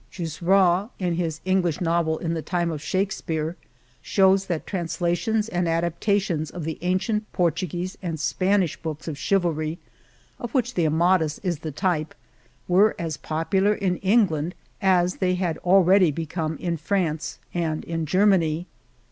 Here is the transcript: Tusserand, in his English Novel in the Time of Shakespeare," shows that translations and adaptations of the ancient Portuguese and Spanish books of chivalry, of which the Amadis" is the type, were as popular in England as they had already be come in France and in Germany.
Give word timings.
Tusserand, 0.11 0.89
in 0.97 1.13
his 1.13 1.41
English 1.45 1.79
Novel 1.79 2.17
in 2.17 2.33
the 2.33 2.41
Time 2.41 2.71
of 2.71 2.81
Shakespeare," 2.81 3.55
shows 4.01 4.47
that 4.47 4.65
translations 4.65 5.47
and 5.47 5.67
adaptations 5.67 6.49
of 6.49 6.63
the 6.63 6.79
ancient 6.81 7.31
Portuguese 7.33 7.99
and 8.01 8.19
Spanish 8.19 8.75
books 8.81 9.07
of 9.07 9.15
chivalry, 9.15 9.77
of 10.39 10.55
which 10.55 10.73
the 10.73 10.87
Amadis" 10.87 11.37
is 11.43 11.59
the 11.59 11.71
type, 11.71 12.15
were 12.67 12.95
as 12.97 13.15
popular 13.17 13.75
in 13.75 13.97
England 13.97 14.55
as 14.81 15.17
they 15.17 15.35
had 15.35 15.59
already 15.59 16.09
be 16.09 16.25
come 16.25 16.57
in 16.57 16.77
France 16.77 17.37
and 17.53 17.83
in 17.83 18.07
Germany. 18.07 18.65